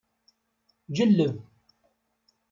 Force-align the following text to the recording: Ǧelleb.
Ǧelleb. 0.95 1.35